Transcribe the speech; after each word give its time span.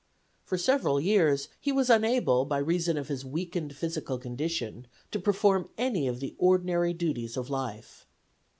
For 0.43 0.57
several 0.57 0.99
years 0.99 1.47
he 1.59 1.71
was 1.71 1.87
unable 1.91 2.43
by 2.43 2.57
reason 2.57 2.97
of 2.97 3.07
his 3.07 3.23
weakened 3.23 3.75
physical 3.75 4.17
condition 4.17 4.87
to 5.11 5.19
perform 5.19 5.69
any 5.77 6.07
of 6.07 6.19
the 6.19 6.33
ordinary 6.39 6.91
duties 6.91 7.37
of 7.37 7.51
life. 7.51 8.07